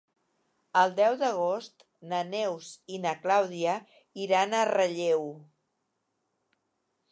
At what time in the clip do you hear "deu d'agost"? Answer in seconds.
0.99-1.85